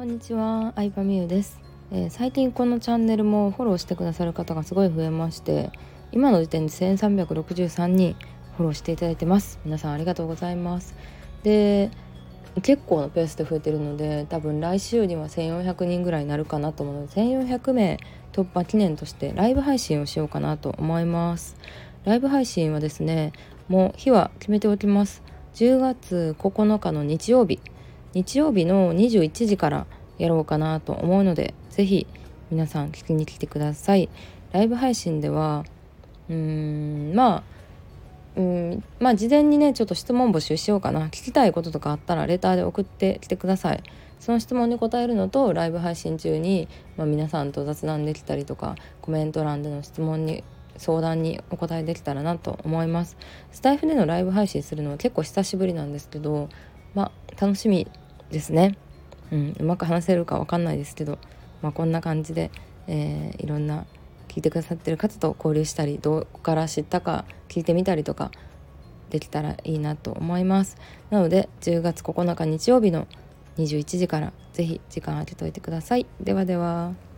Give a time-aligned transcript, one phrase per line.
[0.00, 1.60] こんにちは、相葉美優です、
[1.92, 5.70] えー、最近このチャンネルもフォローしてくださる方がすごい増えまして
[6.10, 8.16] 今の時点で1363人
[8.56, 9.60] フォローしていただいてます。
[9.62, 10.94] 皆さんありがとうございます。
[11.42, 11.90] で
[12.62, 17.98] 結構なペースで増えてるので多分来週には1400人ぐらいになるかなと思うので1400名
[18.32, 21.56] 突破記念としてライブ配信をしようかなと思います。
[22.04, 23.34] ライブ配信はですね
[23.68, 25.22] もう日は決めておきます。
[25.56, 27.60] 10月9日の日曜日。
[28.12, 29.86] 日曜日の21時から
[30.20, 32.06] やろうかなと思うので是非
[32.50, 34.08] 皆さん聞きに来てください。
[34.52, 35.64] ライブ配信では
[36.28, 37.42] うーんまあ
[38.36, 41.06] うんまあ事前にねちょっと質問募集しようかな。
[41.06, 43.82] 聞きたいこととかあったらレターで送ってきてください。
[44.18, 46.68] その質問に答えるのとライブ配信中に、
[46.98, 50.44] まあ、皆さんと雑談できたりとかコメント欄での質問に
[50.76, 53.16] 相談にお答えできたらなと思います。
[53.50, 56.50] スタイフでのライブ配信するのは結構久しぶりなんですけど
[56.94, 57.86] まあ楽しみ
[58.30, 58.76] ですね、
[59.32, 61.18] うん、うまく話せるか分かんないですけど、
[61.62, 62.50] まあ、こんな感じで、
[62.86, 63.86] えー、いろんな
[64.28, 68.30] 聞いてくださってる方と交流したりどこから知ったか聞いてみたりとか
[69.10, 70.76] できたらいいなと思います。
[71.10, 73.08] なので10月9日日曜日の
[73.58, 76.06] 21時から是非時間空けといてください。
[76.20, 77.09] ではでは。